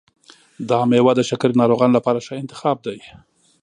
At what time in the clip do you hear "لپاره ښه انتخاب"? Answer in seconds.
1.97-2.77